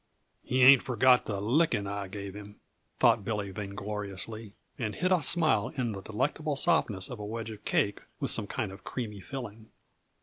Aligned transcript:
"He 0.43 0.63
ain't 0.63 0.81
forgot 0.81 1.25
the 1.27 1.39
licking 1.39 1.85
I 1.85 2.07
gave 2.07 2.33
him," 2.33 2.59
thought 2.97 3.23
Billy 3.23 3.51
vaingloriously, 3.51 4.55
and 4.79 4.95
hid 4.95 5.11
a 5.11 5.21
smile 5.21 5.67
in 5.77 5.91
the 5.91 6.01
delectable 6.01 6.55
softness 6.55 7.07
of 7.07 7.19
a 7.19 7.23
wedge 7.23 7.51
of 7.51 7.63
cake 7.65 7.99
with 8.19 8.31
some 8.31 8.47
kind 8.47 8.71
of 8.71 8.83
creamy 8.83 9.19
filling. 9.21 9.69